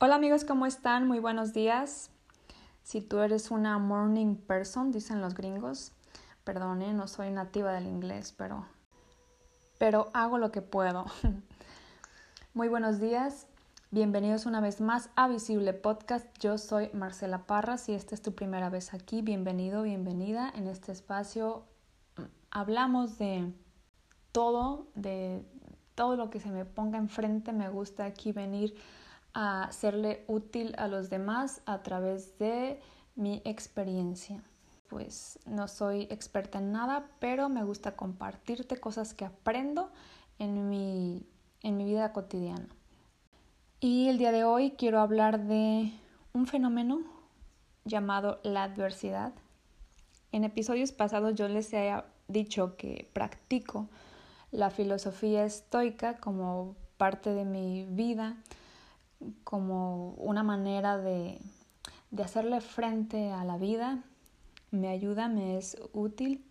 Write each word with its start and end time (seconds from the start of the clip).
Hola 0.00 0.14
amigos, 0.14 0.44
¿cómo 0.44 0.64
están? 0.64 1.08
Muy 1.08 1.18
buenos 1.18 1.52
días. 1.52 2.12
Si 2.84 3.00
tú 3.00 3.18
eres 3.18 3.50
una 3.50 3.78
morning 3.78 4.36
person, 4.36 4.92
dicen 4.92 5.20
los 5.20 5.34
gringos, 5.34 5.90
perdone, 6.44 6.92
no 6.92 7.08
soy 7.08 7.32
nativa 7.32 7.72
del 7.72 7.88
inglés, 7.88 8.32
pero, 8.38 8.64
pero 9.76 10.08
hago 10.14 10.38
lo 10.38 10.52
que 10.52 10.62
puedo. 10.62 11.06
Muy 12.54 12.68
buenos 12.68 13.00
días, 13.00 13.48
bienvenidos 13.90 14.46
una 14.46 14.60
vez 14.60 14.80
más 14.80 15.10
a 15.16 15.26
Visible 15.26 15.72
Podcast. 15.72 16.28
Yo 16.38 16.58
soy 16.58 16.90
Marcela 16.92 17.48
Parra. 17.48 17.76
Si 17.76 17.92
esta 17.92 18.14
es 18.14 18.22
tu 18.22 18.36
primera 18.36 18.70
vez 18.70 18.94
aquí, 18.94 19.20
bienvenido, 19.20 19.82
bienvenida. 19.82 20.48
En 20.54 20.68
este 20.68 20.92
espacio 20.92 21.64
mm, 22.18 22.22
hablamos 22.52 23.18
de 23.18 23.52
todo, 24.30 24.86
de 24.94 25.44
todo 25.96 26.14
lo 26.14 26.30
que 26.30 26.38
se 26.38 26.50
me 26.50 26.64
ponga 26.64 26.98
enfrente. 26.98 27.52
Me 27.52 27.68
gusta 27.68 28.04
aquí 28.04 28.30
venir 28.30 28.76
a 29.34 29.70
serle 29.72 30.24
útil 30.26 30.74
a 30.78 30.88
los 30.88 31.10
demás 31.10 31.62
a 31.66 31.82
través 31.82 32.38
de 32.38 32.80
mi 33.14 33.42
experiencia. 33.44 34.42
Pues 34.88 35.38
no 35.46 35.68
soy 35.68 36.08
experta 36.10 36.58
en 36.58 36.72
nada, 36.72 37.10
pero 37.18 37.48
me 37.48 37.62
gusta 37.62 37.96
compartirte 37.96 38.78
cosas 38.78 39.12
que 39.12 39.24
aprendo 39.24 39.90
en 40.38 40.70
mi, 40.70 41.26
en 41.62 41.76
mi 41.76 41.84
vida 41.84 42.12
cotidiana. 42.12 42.68
Y 43.80 44.08
el 44.08 44.18
día 44.18 44.32
de 44.32 44.44
hoy 44.44 44.72
quiero 44.72 45.00
hablar 45.00 45.44
de 45.44 45.92
un 46.32 46.46
fenómeno 46.46 47.02
llamado 47.84 48.40
la 48.42 48.64
adversidad. 48.64 49.32
En 50.32 50.44
episodios 50.44 50.92
pasados 50.92 51.34
yo 51.34 51.48
les 51.48 51.72
he 51.72 51.92
dicho 52.28 52.76
que 52.76 53.08
practico 53.12 53.88
la 54.50 54.70
filosofía 54.70 55.44
estoica 55.44 56.16
como 56.16 56.76
parte 56.96 57.34
de 57.34 57.44
mi 57.44 57.84
vida 57.84 58.36
como 59.44 60.12
una 60.14 60.42
manera 60.42 60.98
de, 60.98 61.40
de 62.10 62.22
hacerle 62.22 62.60
frente 62.60 63.30
a 63.30 63.44
la 63.44 63.56
vida, 63.56 64.02
me 64.70 64.88
ayuda, 64.88 65.28
me 65.28 65.56
es 65.56 65.76
útil 65.92 66.44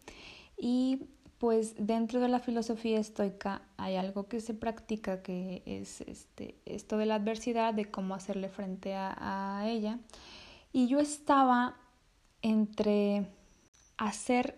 y 0.57 1.07
pues 1.37 1.75
dentro 1.77 2.19
de 2.19 2.29
la 2.29 2.39
filosofía 2.39 2.99
estoica 2.99 3.61
hay 3.77 3.95
algo 3.95 4.27
que 4.27 4.41
se 4.41 4.53
practica 4.55 5.21
que 5.21 5.61
es 5.65 6.01
este, 6.01 6.55
esto 6.65 6.97
de 6.97 7.05
la 7.05 7.15
adversidad, 7.15 7.73
de 7.73 7.85
cómo 7.85 8.15
hacerle 8.15 8.49
frente 8.49 8.95
a, 8.95 9.63
ella. 9.65 9.99
Y 10.73 10.87
yo 10.87 10.99
estaba 10.99 11.75
entre 12.41 13.27
hacer 13.97 14.57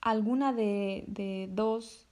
alguna 0.00 0.52
de, 0.52 1.04
de 1.08 1.48
dos 1.52 2.06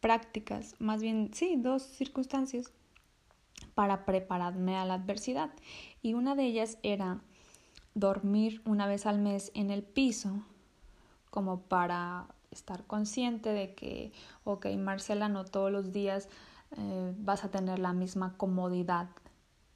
prácticas, 0.00 0.74
más 0.80 1.00
bien, 1.00 1.30
sí, 1.32 1.54
dos 1.56 1.82
circunstancias 1.82 2.72
para 3.74 4.04
prepararme 4.04 4.76
a 4.76 4.84
la 4.84 4.94
adversidad. 4.94 5.50
Y 6.02 6.14
una 6.14 6.34
de 6.34 6.44
ellas 6.44 6.78
era 6.82 7.20
dormir 7.94 8.62
una 8.64 8.86
vez 8.86 9.06
al 9.06 9.18
mes 9.18 9.50
en 9.54 9.70
el 9.70 9.82
piso, 9.82 10.42
como 11.30 11.60
para 11.62 12.26
estar 12.50 12.84
consciente 12.86 13.50
de 13.50 13.74
que, 13.74 14.12
ok, 14.44 14.66
Marcela, 14.78 15.28
no 15.28 15.44
todos 15.44 15.70
los 15.70 15.92
días 15.92 16.28
eh, 16.76 17.12
vas 17.18 17.44
a 17.44 17.50
tener 17.50 17.78
la 17.78 17.92
misma 17.92 18.36
comodidad 18.36 19.08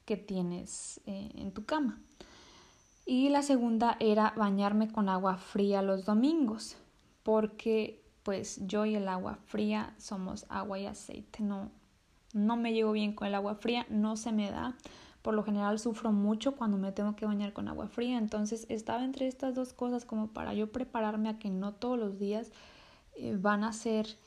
que 0.05 0.17
tienes 0.17 1.01
eh, 1.05 1.31
en 1.35 1.51
tu 1.51 1.65
cama. 1.65 1.99
Y 3.05 3.29
la 3.29 3.41
segunda 3.41 3.97
era 3.99 4.33
bañarme 4.35 4.91
con 4.91 5.09
agua 5.09 5.37
fría 5.37 5.81
los 5.81 6.05
domingos, 6.05 6.77
porque 7.23 8.03
pues 8.23 8.59
yo 8.67 8.85
y 8.85 8.95
el 8.95 9.07
agua 9.07 9.39
fría 9.45 9.95
somos 9.97 10.45
agua 10.49 10.77
y 10.77 10.85
aceite, 10.85 11.41
no, 11.41 11.71
no 12.33 12.57
me 12.57 12.73
llevo 12.73 12.91
bien 12.91 13.13
con 13.13 13.27
el 13.27 13.35
agua 13.35 13.55
fría, 13.55 13.85
no 13.89 14.15
se 14.17 14.31
me 14.31 14.51
da. 14.51 14.75
Por 15.21 15.33
lo 15.33 15.43
general 15.43 15.79
sufro 15.79 16.11
mucho 16.11 16.55
cuando 16.55 16.77
me 16.77 16.91
tengo 16.91 17.15
que 17.15 17.25
bañar 17.25 17.53
con 17.53 17.67
agua 17.67 17.87
fría. 17.87 18.17
Entonces 18.17 18.65
estaba 18.69 19.03
entre 19.03 19.27
estas 19.27 19.55
dos 19.55 19.73
cosas 19.73 20.05
como 20.05 20.27
para 20.27 20.53
yo 20.53 20.71
prepararme 20.71 21.29
a 21.29 21.39
que 21.39 21.49
no 21.49 21.73
todos 21.73 21.99
los 21.99 22.19
días 22.19 22.51
eh, 23.15 23.35
van 23.37 23.63
a 23.63 23.73
ser 23.73 24.17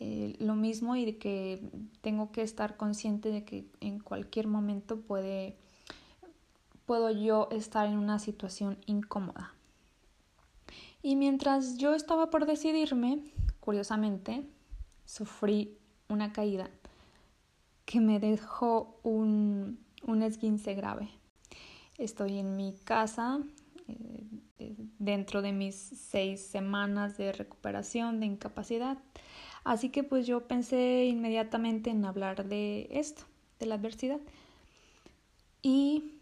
eh, 0.00 0.34
lo 0.38 0.54
mismo 0.54 0.96
y 0.96 1.04
de 1.04 1.18
que 1.18 1.62
tengo 2.00 2.32
que 2.32 2.42
estar 2.42 2.76
consciente 2.76 3.30
de 3.30 3.44
que 3.44 3.66
en 3.80 4.00
cualquier 4.00 4.48
momento 4.48 5.00
puede, 5.02 5.56
puedo 6.86 7.10
yo 7.10 7.48
estar 7.52 7.86
en 7.86 7.98
una 7.98 8.18
situación 8.18 8.78
incómoda. 8.86 9.54
Y 11.02 11.16
mientras 11.16 11.76
yo 11.76 11.94
estaba 11.94 12.30
por 12.30 12.46
decidirme, 12.46 13.20
curiosamente, 13.60 14.44
sufrí 15.04 15.78
una 16.08 16.32
caída 16.32 16.70
que 17.90 18.00
me 18.00 18.20
dejó 18.20 19.00
un, 19.02 19.84
un 20.06 20.22
esguince 20.22 20.74
grave. 20.74 21.08
Estoy 21.98 22.38
en 22.38 22.54
mi 22.54 22.72
casa 22.84 23.40
eh, 23.88 24.22
eh, 24.60 24.76
dentro 25.00 25.42
de 25.42 25.50
mis 25.50 25.74
seis 25.74 26.40
semanas 26.40 27.18
de 27.18 27.32
recuperación 27.32 28.20
de 28.20 28.26
incapacidad. 28.26 28.98
Así 29.64 29.88
que 29.88 30.04
pues 30.04 30.24
yo 30.28 30.46
pensé 30.46 31.06
inmediatamente 31.06 31.90
en 31.90 32.04
hablar 32.04 32.48
de 32.48 32.86
esto, 32.92 33.24
de 33.58 33.66
la 33.66 33.74
adversidad 33.74 34.20
y 35.60 36.14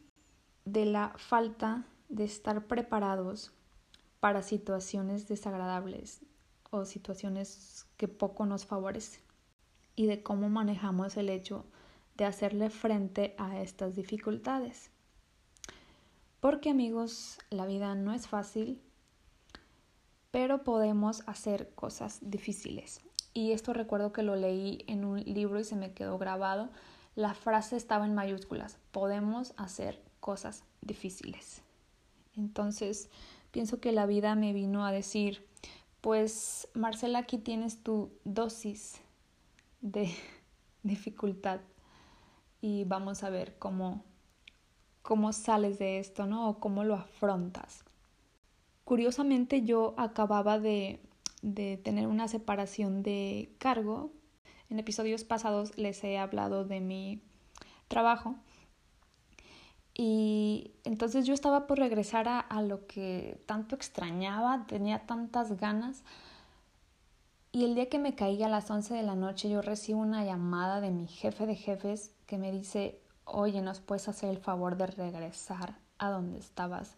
de 0.65 0.87
la 0.87 1.12
falta 1.19 1.84
de 2.09 2.25
estar 2.25 2.67
preparados 2.67 3.53
para 4.21 4.41
situaciones 4.41 5.28
desagradables 5.28 6.23
o 6.71 6.87
situaciones 6.87 7.84
que 7.99 8.09
poco 8.09 8.47
nos 8.47 8.65
favorecen 8.65 9.28
y 9.98 10.06
de 10.06 10.22
cómo 10.22 10.48
manejamos 10.48 11.16
el 11.16 11.28
hecho 11.28 11.66
de 12.16 12.25
hacerle 12.25 12.70
frente 12.70 13.34
a 13.36 13.60
estas 13.60 13.97
dificultades. 13.97 14.92
Porque 16.38 16.70
amigos, 16.70 17.41
la 17.50 17.66
vida 17.66 17.97
no 17.97 18.12
es 18.14 18.28
fácil, 18.28 18.81
pero 20.31 20.62
podemos 20.62 21.25
hacer 21.26 21.75
cosas 21.75 22.20
difíciles. 22.22 23.00
Y 23.34 23.50
esto 23.50 23.72
recuerdo 23.72 24.12
que 24.12 24.22
lo 24.22 24.36
leí 24.36 24.84
en 24.86 25.04
un 25.04 25.20
libro 25.25 25.59
y 25.59 25.64
se 25.64 25.75
me 25.75 25.92
quedó 25.94 26.16
grabado. 26.16 26.70
La 27.16 27.34
frase 27.34 27.76
estaba 27.76 28.06
en 28.06 28.15
mayúsculas, 28.15 28.78
podemos 28.92 29.53
hacer 29.56 30.00
cosas 30.20 30.62
difíciles. 30.80 31.62
Entonces, 32.36 33.10
pienso 33.50 33.80
que 33.80 33.91
la 33.91 34.06
vida 34.06 34.36
me 34.36 34.53
vino 34.53 34.86
a 34.86 34.92
decir, 34.92 35.44
pues 36.00 36.69
Marcela, 36.72 37.19
aquí 37.19 37.38
tienes 37.38 37.82
tu 37.82 38.12
dosis 38.22 39.00
de 39.81 40.11
dificultad 40.83 41.61
y 42.61 42.84
vamos 42.84 43.22
a 43.22 43.31
ver 43.31 43.56
cómo, 43.59 44.05
cómo 45.03 45.33
sales 45.33 45.78
de 45.78 45.99
esto, 45.99 46.27
¿no? 46.27 46.49
O 46.49 46.61
cómo 46.61 46.84
lo 46.84 46.94
afrontas. 46.94 47.84
Curiosamente 48.84 49.62
yo 49.62 49.94
acababa 49.97 50.59
de, 50.59 51.00
de 51.43 51.77
tener 51.77 52.06
una 52.06 52.27
separación 52.28 53.03
de 53.03 53.55
cargo. 53.59 54.12
En 54.71 54.78
episodios 54.78 55.25
pasados 55.25 55.77
les 55.77 56.03
he 56.05 56.19
hablado 56.19 56.65
de 56.65 56.81
mi 56.81 57.22
trabajo. 57.87 58.37
Y 59.95 60.72
entonces 60.84 61.27
yo 61.27 61.34
estaba 61.34 61.66
por 61.66 61.78
regresar 61.78 62.28
a, 62.28 62.39
a 62.39 62.62
lo 62.62 62.87
que 62.87 63.43
tanto 63.47 63.75
extrañaba, 63.75 64.65
tenía 64.66 65.06
tantas 65.06 65.56
ganas 65.56 66.05
y 67.53 67.64
el 67.64 67.75
día 67.75 67.88
que 67.88 67.98
me 67.98 68.14
caí 68.14 68.42
a 68.42 68.48
las 68.48 68.70
11 68.70 68.94
de 68.94 69.03
la 69.03 69.14
noche 69.14 69.48
yo 69.48 69.62
recibo 69.62 70.00
una 70.00 70.25
llamada 70.25 70.81
de 70.81 70.91
mi 70.91 71.06
jefe 71.06 71.47
de 71.47 71.54
jefes 71.54 72.12
que 72.26 72.38
me 72.38 72.53
dice, 72.53 73.00
oye, 73.25 73.62
¿nos 73.62 73.81
puedes 73.81 74.09
hacer 74.09 74.31
el 74.31 74.38
favor 74.38 74.76
de 74.76 74.86
regresar 74.86 75.78
a 75.98 76.10
donde 76.10 76.38
estabas? 76.38 76.97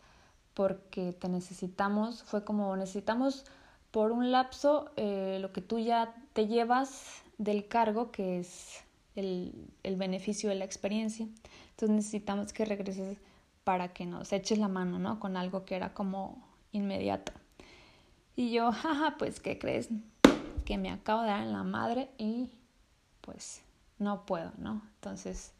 Porque 0.55 1.13
te 1.13 1.29
necesitamos, 1.29 2.25
fue 2.25 2.45
como 2.45 2.77
necesitamos 2.77 3.47
por 3.93 4.13
un 4.13 4.33
lapso 4.33 4.91
eh, 4.97 5.39
lo 5.41 5.53
que 5.53 5.61
tú 5.61 5.79
ya 5.79 6.15
te 6.33 6.47
llevas 6.47 7.23
del 7.39 7.69
cargo, 7.69 8.11
que 8.11 8.41
es 8.41 8.81
el, 9.15 9.69
el 9.83 9.97
beneficio 9.97 10.49
de 10.49 10.57
la 10.57 10.65
experiencia. 10.65 11.27
Entonces 11.71 11.91
necesitamos 11.91 12.53
que 12.53 12.65
regreses 12.65 13.19
para 13.65 13.93
que 13.93 14.05
nos 14.05 14.33
eches 14.33 14.59
la 14.59 14.69
mano, 14.69 14.99
¿no? 14.99 15.21
Con 15.21 15.37
algo 15.37 15.65
que 15.65 15.77
era 15.77 15.95
como 15.95 16.43
inmediato. 16.73 17.33
Y 18.37 18.51
yo, 18.53 18.73
jaja, 18.73 19.17
pues, 19.19 19.41
¿qué 19.41 19.59
crees? 19.59 19.91
Que 20.71 20.79
me 20.79 20.93
acabo 20.93 21.23
de 21.23 21.31
dar 21.31 21.43
en 21.43 21.53
la 21.53 21.65
madre 21.65 22.11
y 22.17 22.49
pues 23.23 23.61
no 23.99 24.25
puedo, 24.25 24.53
¿no? 24.57 24.83
Entonces, 24.95 25.53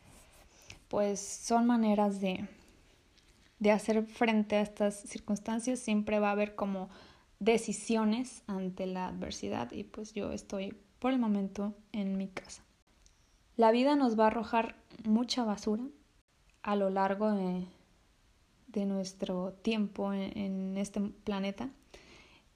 pues 0.87 1.19
son 1.19 1.67
maneras 1.67 2.21
de, 2.21 2.47
de 3.59 3.73
hacer 3.73 4.07
frente 4.07 4.55
a 4.55 4.61
estas 4.61 5.01
circunstancias. 5.01 5.81
Siempre 5.81 6.21
va 6.21 6.29
a 6.29 6.31
haber 6.31 6.55
como 6.55 6.91
decisiones 7.41 8.45
ante 8.47 8.87
la 8.87 9.09
adversidad 9.09 9.73
y 9.73 9.83
pues 9.83 10.13
yo 10.13 10.31
estoy 10.31 10.77
por 11.01 11.11
el 11.11 11.19
momento 11.19 11.75
en 11.91 12.17
mi 12.17 12.29
casa. 12.29 12.63
La 13.57 13.73
vida 13.73 13.97
nos 13.97 14.17
va 14.17 14.27
a 14.27 14.29
arrojar 14.29 14.77
mucha 15.03 15.43
basura 15.43 15.83
a 16.63 16.77
lo 16.77 16.89
largo 16.89 17.33
de, 17.33 17.67
de 18.69 18.87
nuestro 18.87 19.55
tiempo 19.55 20.13
en, 20.13 20.39
en 20.39 20.79
este 20.79 21.01
planeta 21.01 21.69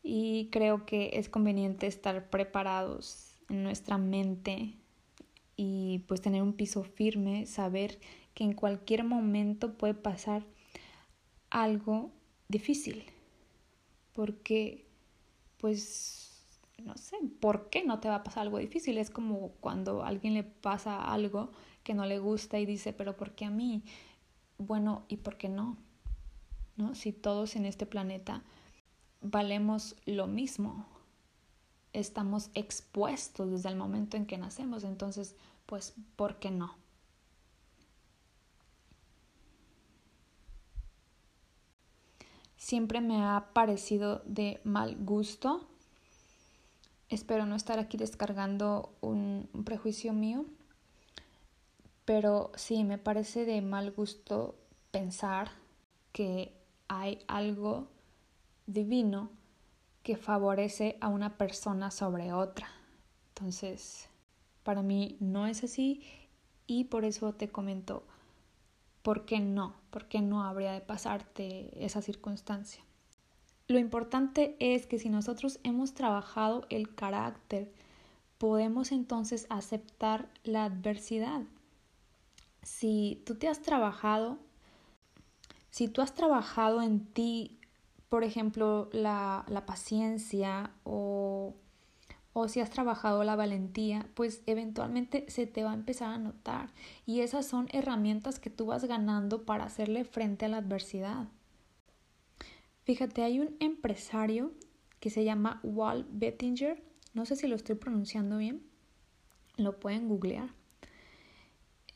y 0.06 0.50
creo 0.52 0.84
que 0.84 1.12
es 1.14 1.30
conveniente 1.30 1.86
estar 1.86 2.28
preparados 2.28 3.38
en 3.48 3.62
nuestra 3.62 3.96
mente 3.96 4.74
y 5.56 6.00
pues 6.06 6.20
tener 6.20 6.42
un 6.42 6.52
piso 6.52 6.84
firme, 6.84 7.46
saber 7.46 7.98
que 8.34 8.44
en 8.44 8.52
cualquier 8.52 9.02
momento 9.04 9.78
puede 9.78 9.94
pasar 9.94 10.44
algo 11.48 12.10
difícil. 12.48 13.04
Porque, 14.12 14.86
pues, 15.56 16.44
no 16.82 16.98
sé, 16.98 17.16
¿por 17.40 17.70
qué 17.70 17.82
no 17.82 17.98
te 17.98 18.08
va 18.08 18.16
a 18.16 18.24
pasar 18.24 18.42
algo 18.42 18.58
difícil? 18.58 18.98
Es 18.98 19.08
como 19.08 19.52
cuando 19.60 20.02
a 20.02 20.08
alguien 20.08 20.34
le 20.34 20.44
pasa 20.44 21.02
algo 21.02 21.50
que 21.82 21.94
no 21.94 22.04
le 22.04 22.18
gusta 22.18 22.58
y 22.58 22.66
dice, 22.66 22.92
pero 22.92 23.16
¿por 23.16 23.34
qué 23.34 23.46
a 23.46 23.50
mí? 23.50 23.82
Bueno, 24.58 25.06
¿y 25.08 25.16
por 25.16 25.38
qué 25.38 25.48
no? 25.48 25.78
¿No? 26.76 26.94
Si 26.94 27.12
todos 27.12 27.56
en 27.56 27.64
este 27.64 27.86
planeta 27.86 28.44
valemos 29.24 29.96
lo 30.04 30.26
mismo, 30.26 30.86
estamos 31.92 32.50
expuestos 32.54 33.50
desde 33.50 33.70
el 33.70 33.76
momento 33.76 34.16
en 34.16 34.26
que 34.26 34.38
nacemos, 34.38 34.84
entonces, 34.84 35.34
pues, 35.66 35.94
¿por 36.16 36.38
qué 36.38 36.50
no? 36.50 36.76
Siempre 42.56 43.00
me 43.00 43.22
ha 43.22 43.48
parecido 43.52 44.22
de 44.24 44.60
mal 44.64 44.96
gusto. 44.96 45.66
Espero 47.10 47.44
no 47.44 47.56
estar 47.56 47.78
aquí 47.78 47.96
descargando 47.96 48.94
un, 49.00 49.48
prejuicio 49.64 50.12
mío, 50.12 50.46
pero 52.04 52.52
sí, 52.56 52.84
me 52.84 52.98
parece 52.98 53.44
de 53.44 53.60
mal 53.60 53.90
gusto 53.92 54.54
pensar 54.90 55.50
que 56.12 56.54
hay 56.88 57.22
algo 57.28 57.88
divino 58.66 59.30
que 60.02 60.16
favorece 60.16 60.96
a 61.00 61.08
una 61.08 61.36
persona 61.36 61.90
sobre 61.90 62.32
otra. 62.32 62.68
Entonces, 63.28 64.08
para 64.62 64.82
mí 64.82 65.16
no 65.20 65.46
es 65.46 65.64
así 65.64 66.02
y 66.66 66.84
por 66.84 67.04
eso 67.04 67.32
te 67.34 67.48
comento 67.48 68.04
por 69.02 69.26
qué 69.26 69.40
no, 69.40 69.74
por 69.90 70.06
qué 70.06 70.22
no 70.22 70.44
habría 70.44 70.72
de 70.72 70.80
pasarte 70.80 71.84
esa 71.84 72.00
circunstancia. 72.00 72.82
Lo 73.66 73.78
importante 73.78 74.56
es 74.60 74.86
que 74.86 74.98
si 74.98 75.08
nosotros 75.08 75.58
hemos 75.62 75.94
trabajado 75.94 76.66
el 76.70 76.94
carácter, 76.94 77.72
podemos 78.38 78.92
entonces 78.92 79.46
aceptar 79.48 80.28
la 80.42 80.64
adversidad. 80.64 81.42
Si 82.62 83.22
tú 83.26 83.36
te 83.36 83.48
has 83.48 83.60
trabajado, 83.60 84.38
si 85.70 85.88
tú 85.88 86.02
has 86.02 86.14
trabajado 86.14 86.82
en 86.82 87.06
ti 87.06 87.58
por 88.14 88.22
ejemplo, 88.22 88.88
la, 88.92 89.44
la 89.48 89.66
paciencia 89.66 90.70
o, 90.84 91.52
o 92.32 92.46
si 92.46 92.60
has 92.60 92.70
trabajado 92.70 93.24
la 93.24 93.34
valentía, 93.34 94.08
pues 94.14 94.44
eventualmente 94.46 95.24
se 95.26 95.48
te 95.48 95.64
va 95.64 95.72
a 95.72 95.74
empezar 95.74 96.10
a 96.10 96.18
notar. 96.18 96.70
Y 97.06 97.22
esas 97.22 97.44
son 97.44 97.66
herramientas 97.72 98.38
que 98.38 98.50
tú 98.50 98.66
vas 98.66 98.84
ganando 98.84 99.44
para 99.44 99.64
hacerle 99.64 100.04
frente 100.04 100.44
a 100.44 100.48
la 100.48 100.58
adversidad. 100.58 101.26
Fíjate, 102.84 103.24
hay 103.24 103.40
un 103.40 103.56
empresario 103.58 104.52
que 105.00 105.10
se 105.10 105.24
llama 105.24 105.58
Walt 105.64 106.06
Bettinger, 106.12 106.80
no 107.14 107.26
sé 107.26 107.34
si 107.34 107.48
lo 107.48 107.56
estoy 107.56 107.74
pronunciando 107.74 108.38
bien, 108.38 108.62
lo 109.56 109.80
pueden 109.80 110.06
googlear. 110.08 110.54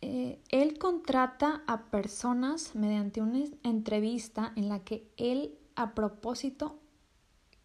Eh, 0.01 0.41
él 0.49 0.79
contrata 0.79 1.63
a 1.69 1.93
personas 1.93 2.75
mediante 2.75 3.23
una 3.23 3.45
entrevista 3.63 4.53
en 4.57 4.69
la 4.69 4.81
que 4.81 5.09
él 5.17 5.55
a 5.79 5.95
propósito 5.95 6.81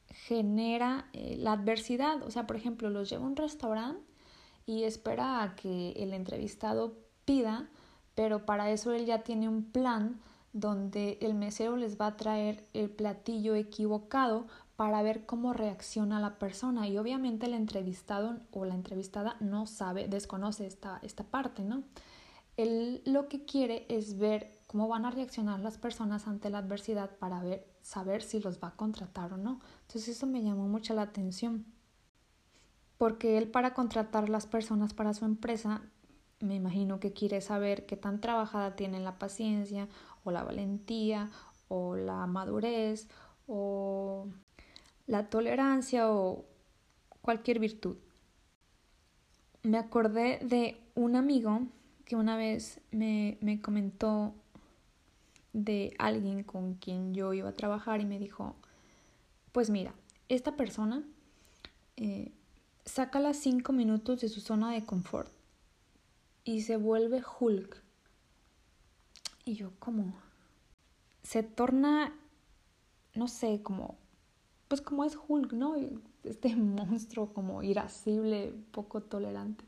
genera 0.08 1.10
eh, 1.14 1.36
la 1.40 1.54
adversidad. 1.54 2.22
O 2.24 2.32
sea, 2.32 2.46
por 2.46 2.56
ejemplo, 2.56 2.90
los 2.90 3.10
lleva 3.10 3.24
a 3.24 3.28
un 3.28 3.36
restaurante 3.36 4.02
y 4.66 4.84
espera 4.84 5.42
a 5.42 5.56
que 5.56 5.92
el 5.94 6.14
entrevistado 6.14 6.94
pida, 7.26 7.70
pero 8.16 8.46
para 8.46 8.70
eso 8.72 8.94
él 8.94 9.06
ya 9.06 9.24
tiene 9.24 9.50
un 9.50 9.64
plan 9.64 10.22
donde 10.54 11.18
el 11.22 11.34
mesero 11.34 11.76
les 11.76 12.00
va 12.00 12.08
a 12.08 12.18
traer 12.18 12.68
el 12.74 12.92
platillo 12.92 13.56
equivocado 13.56 14.46
para 14.76 15.02
ver 15.02 15.26
cómo 15.26 15.52
reacciona 15.52 16.20
la 16.20 16.38
persona 16.38 16.88
y 16.88 16.98
obviamente 17.00 17.48
el 17.48 17.54
entrevistado 17.54 18.38
o 18.52 18.66
la 18.66 18.76
entrevistada 18.76 19.36
no 19.40 19.66
sabe, 19.66 20.08
desconoce 20.08 20.68
esta, 20.68 21.00
esta 21.02 21.24
parte, 21.24 21.64
¿no? 21.64 21.84
Él 22.56 23.02
lo 23.06 23.28
que 23.28 23.46
quiere 23.46 23.88
es 23.90 24.20
ver 24.20 24.52
cómo 24.74 24.88
van 24.88 25.06
a 25.06 25.12
reaccionar 25.12 25.60
las 25.60 25.78
personas 25.78 26.28
ante 26.28 26.50
la 26.50 26.58
adversidad 26.58 27.16
para 27.20 27.44
ver 27.44 27.64
saber 27.84 28.24
si 28.24 28.40
los 28.40 28.58
va 28.58 28.70
a 28.70 28.76
contratar 28.76 29.32
o 29.32 29.38
no. 29.38 29.60
Entonces 29.82 30.18
eso 30.18 30.26
me 30.26 30.42
llamó 30.42 30.68
mucho 30.68 30.96
la 30.96 31.04
atención. 31.04 31.64
Porque 32.98 33.38
él 33.38 33.52
para 33.52 33.76
contratar 33.76 34.30
las 34.30 34.48
personas 34.48 34.96
para 34.96 35.14
su 35.14 35.26
empresa, 35.26 35.84
me 36.40 36.56
imagino 36.56 37.00
que 37.00 37.14
quiere 37.14 37.40
saber 37.40 37.86
qué 37.86 37.98
tan 37.98 38.20
trabajada 38.20 38.76
tienen 38.76 39.04
la 39.04 39.20
paciencia 39.20 39.90
o 40.24 40.32
la 40.32 40.44
valentía 40.44 41.30
o 41.68 41.96
la 41.96 42.26
madurez 42.26 43.08
o 43.46 44.26
la 45.06 45.30
tolerancia 45.30 46.10
o 46.12 46.46
cualquier 47.22 47.60
virtud. 47.60 47.98
Me 49.62 49.78
acordé 49.78 50.40
de 50.40 50.82
un 50.96 51.16
amigo 51.16 51.62
que 52.06 52.16
una 52.16 52.38
vez 52.38 52.82
me, 52.90 53.38
me 53.40 53.62
comentó 53.62 54.34
de 55.54 55.94
alguien 56.00 56.44
con 56.44 56.74
quien 56.74 57.14
yo 57.14 57.34
iba 57.34 57.50
a 57.50 57.56
trabajar 57.56 58.02
y 58.02 58.06
me 58.06 58.20
dijo, 58.20 58.56
pues 59.52 59.70
mira, 59.70 59.94
esta 60.28 60.56
persona 60.56 61.04
eh, 61.96 62.32
saca 62.86 63.20
las 63.20 63.38
cinco 63.38 63.72
minutos 63.72 64.22
de 64.22 64.30
su 64.30 64.42
zona 64.42 64.72
de 64.72 64.84
confort 64.86 65.32
y 66.44 66.62
se 66.62 66.76
vuelve 66.78 67.24
Hulk. 67.40 67.82
Y 69.46 69.56
yo 69.56 69.72
como, 69.80 70.14
se 71.22 71.44
torna, 71.44 72.14
no 73.14 73.28
sé, 73.28 73.62
como, 73.62 73.98
pues 74.68 74.82
como 74.82 75.06
es 75.06 75.18
Hulk, 75.28 75.54
¿no? 75.54 75.76
Este 76.24 76.56
monstruo 76.56 77.34
como 77.34 77.64
irascible, 77.64 78.54
poco 78.72 79.02
tolerante. 79.02 79.66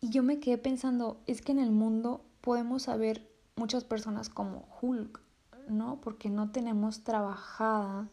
Y 0.00 0.10
yo 0.10 0.22
me 0.22 0.40
quedé 0.40 0.58
pensando, 0.58 1.20
es 1.26 1.42
que 1.42 1.52
en 1.52 1.58
el 1.58 1.70
mundo 1.70 2.24
podemos 2.40 2.82
saber 2.84 3.35
muchas 3.56 3.84
personas 3.84 4.28
como 4.28 4.68
Hulk, 4.80 5.20
¿no? 5.68 6.00
Porque 6.02 6.28
no 6.28 6.50
tenemos 6.50 7.04
trabajada, 7.04 8.08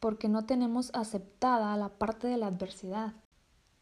porque 0.00 0.28
no 0.28 0.44
tenemos 0.44 0.90
aceptada 0.92 1.76
la 1.76 1.88
parte 1.88 2.26
de 2.26 2.36
la 2.36 2.48
adversidad. 2.48 3.14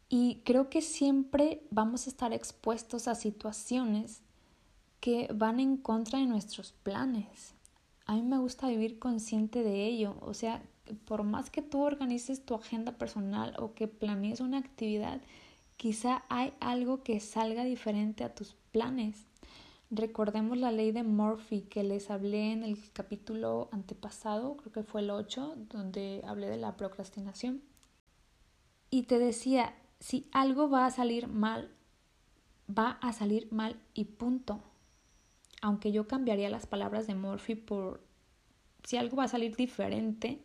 Y 0.09 0.41
creo 0.45 0.69
que 0.69 0.81
siempre 0.81 1.65
vamos 1.71 2.05
a 2.05 2.11
estar 2.11 2.33
expuestos 2.33 3.07
a 3.07 3.15
situaciones 3.15 4.21
que 4.99 5.27
van 5.33 5.59
en 5.59 5.75
contra 5.75 6.19
de 6.19 6.27
nuestros 6.27 6.71
planes. 6.71 7.55
A 8.05 8.13
mí 8.13 8.21
me 8.21 8.37
gusta 8.37 8.67
vivir 8.67 8.99
consciente 8.99 9.63
de 9.63 9.87
ello, 9.87 10.17
o 10.21 10.35
sea, 10.35 10.61
por 11.05 11.23
más 11.23 11.49
que 11.49 11.63
tú 11.63 11.81
organices 11.81 12.45
tu 12.45 12.53
agenda 12.53 12.91
personal 12.91 13.55
o 13.57 13.73
que 13.73 13.87
planees 13.87 14.39
una 14.39 14.59
actividad, 14.59 15.19
quizá 15.77 16.23
hay 16.29 16.53
algo 16.59 17.01
que 17.01 17.19
salga 17.19 17.63
diferente 17.63 18.23
a 18.23 18.35
tus 18.35 18.55
planes. 18.71 19.25
Recordemos 19.95 20.57
la 20.57 20.71
ley 20.71 20.91
de 20.91 21.03
Murphy 21.03 21.61
que 21.61 21.83
les 21.83 22.09
hablé 22.09 22.51
en 22.51 22.63
el 22.63 22.79
capítulo 22.93 23.69
antepasado, 23.71 24.57
creo 24.57 24.71
que 24.71 24.81
fue 24.81 25.01
el 25.01 25.11
8, 25.11 25.55
donde 25.69 26.23
hablé 26.25 26.49
de 26.49 26.57
la 26.57 26.75
procrastinación. 26.77 27.61
Y 28.89 29.03
te 29.03 29.19
decía, 29.19 29.75
si 29.99 30.27
algo 30.31 30.67
va 30.67 30.87
a 30.87 30.89
salir 30.89 31.27
mal, 31.27 31.69
va 32.67 32.97
a 33.03 33.13
salir 33.13 33.51
mal 33.51 33.79
y 33.93 34.05
punto. 34.05 34.63
Aunque 35.61 35.91
yo 35.91 36.07
cambiaría 36.07 36.49
las 36.49 36.65
palabras 36.65 37.05
de 37.05 37.13
Murphy 37.13 37.53
por 37.53 38.01
si 38.83 38.97
algo 38.97 39.17
va 39.17 39.25
a 39.25 39.27
salir 39.27 39.55
diferente, 39.55 40.41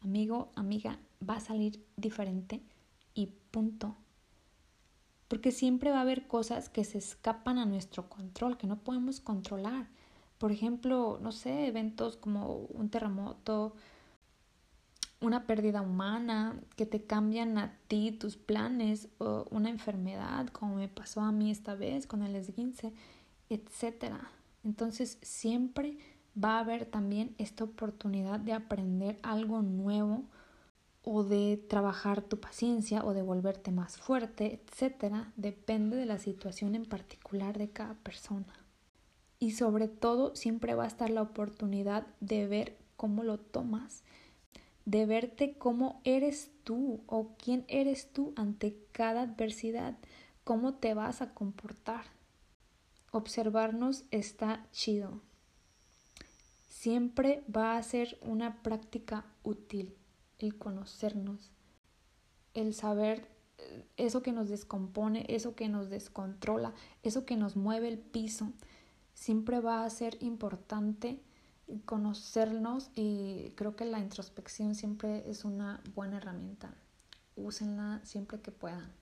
amigo, 0.00 0.50
amiga, 0.56 0.98
va 1.22 1.36
a 1.36 1.40
salir 1.40 1.86
diferente 1.96 2.60
y 3.14 3.26
punto 3.52 3.94
porque 5.32 5.50
siempre 5.50 5.90
va 5.90 5.96
a 5.96 6.02
haber 6.02 6.26
cosas 6.26 6.68
que 6.68 6.84
se 6.84 6.98
escapan 6.98 7.56
a 7.56 7.64
nuestro 7.64 8.10
control, 8.10 8.58
que 8.58 8.66
no 8.66 8.80
podemos 8.80 9.18
controlar. 9.18 9.88
Por 10.36 10.52
ejemplo, 10.52 11.18
no 11.22 11.32
sé, 11.32 11.68
eventos 11.68 12.18
como 12.18 12.56
un 12.56 12.90
terremoto, 12.90 13.74
una 15.22 15.46
pérdida 15.46 15.80
humana, 15.80 16.60
que 16.76 16.84
te 16.84 17.06
cambian 17.06 17.56
a 17.56 17.78
ti 17.88 18.12
tus 18.12 18.36
planes, 18.36 19.08
o 19.16 19.46
una 19.50 19.70
enfermedad, 19.70 20.48
como 20.48 20.74
me 20.74 20.88
pasó 20.88 21.22
a 21.22 21.32
mí 21.32 21.50
esta 21.50 21.76
vez 21.76 22.06
con 22.06 22.22
el 22.22 22.36
esguince, 22.36 22.92
etc. 23.48 24.16
Entonces 24.64 25.16
siempre 25.22 25.96
va 26.36 26.58
a 26.58 26.60
haber 26.60 26.84
también 26.84 27.34
esta 27.38 27.64
oportunidad 27.64 28.38
de 28.38 28.52
aprender 28.52 29.18
algo 29.22 29.62
nuevo 29.62 30.24
o 31.04 31.24
de 31.24 31.56
trabajar 31.68 32.22
tu 32.22 32.38
paciencia 32.38 33.04
o 33.04 33.12
de 33.12 33.22
volverte 33.22 33.72
más 33.72 33.96
fuerte, 33.96 34.62
etcétera, 34.64 35.32
depende 35.36 35.96
de 35.96 36.06
la 36.06 36.18
situación 36.18 36.74
en 36.74 36.84
particular 36.84 37.58
de 37.58 37.70
cada 37.70 37.94
persona. 37.94 38.64
Y 39.40 39.52
sobre 39.52 39.88
todo 39.88 40.36
siempre 40.36 40.74
va 40.74 40.84
a 40.84 40.88
estar 40.88 41.10
la 41.10 41.22
oportunidad 41.22 42.06
de 42.20 42.46
ver 42.46 42.78
cómo 42.96 43.24
lo 43.24 43.38
tomas, 43.38 44.04
de 44.84 45.06
verte 45.06 45.58
cómo 45.58 46.00
eres 46.04 46.52
tú 46.62 47.02
o 47.06 47.34
quién 47.36 47.64
eres 47.66 48.12
tú 48.12 48.32
ante 48.36 48.76
cada 48.92 49.22
adversidad, 49.22 49.98
cómo 50.44 50.74
te 50.74 50.94
vas 50.94 51.20
a 51.20 51.34
comportar. 51.34 52.04
observarnos 53.10 54.04
está 54.10 54.66
chido. 54.72 55.20
Siempre 56.68 57.44
va 57.54 57.76
a 57.76 57.82
ser 57.82 58.18
una 58.22 58.62
práctica 58.62 59.26
útil 59.42 59.94
el 60.42 60.58
conocernos, 60.58 61.50
el 62.54 62.74
saber 62.74 63.28
eh, 63.58 63.86
eso 63.96 64.22
que 64.22 64.32
nos 64.32 64.48
descompone, 64.48 65.24
eso 65.28 65.54
que 65.54 65.68
nos 65.68 65.90
descontrola, 65.90 66.74
eso 67.02 67.24
que 67.24 67.36
nos 67.36 67.56
mueve 67.56 67.88
el 67.88 67.98
piso. 67.98 68.52
Siempre 69.14 69.60
va 69.60 69.84
a 69.84 69.90
ser 69.90 70.16
importante 70.20 71.20
conocernos 71.84 72.90
y 72.94 73.52
creo 73.54 73.76
que 73.76 73.84
la 73.84 73.98
introspección 73.98 74.74
siempre 74.74 75.28
es 75.30 75.44
una 75.44 75.82
buena 75.94 76.18
herramienta. 76.18 76.74
Úsenla 77.36 78.00
siempre 78.04 78.40
que 78.40 78.50
puedan. 78.50 78.92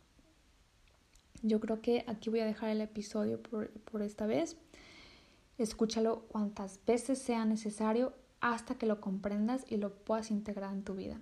Yo 1.43 1.59
creo 1.59 1.81
que 1.81 2.05
aquí 2.07 2.31
voy 2.31 2.41
a 2.41 2.45
dejar 2.45 2.71
el 2.71 2.81
episodio 2.81 3.43
por, 3.43 3.71
por 3.71 4.03
esta 4.03 4.27
vez. 4.27 4.57
Escúchalo 5.59 6.23
cuantas 6.29 6.81
veces 6.87 7.19
sea 7.19 7.45
necesario 7.45 8.15
hasta 8.41 8.75
que 8.75 8.87
lo 8.87 9.01
comprendas 9.01 9.65
y 9.69 9.77
lo 9.77 9.95
puedas 9.95 10.31
integrar 10.31 10.73
en 10.73 10.85
tu 10.85 10.95
vida. 10.95 11.19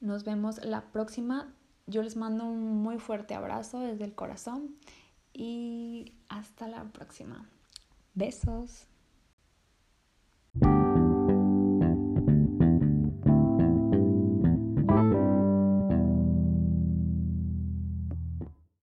Nos 0.00 0.24
vemos 0.24 0.64
la 0.64 0.90
próxima. 0.92 1.52
Yo 1.86 2.02
les 2.02 2.16
mando 2.16 2.44
un 2.44 2.82
muy 2.82 2.98
fuerte 2.98 3.34
abrazo 3.34 3.80
desde 3.80 4.04
el 4.04 4.14
corazón 4.14 4.76
y 5.32 6.12
hasta 6.28 6.68
la 6.68 6.84
próxima. 6.84 7.48
Besos. 8.14 8.86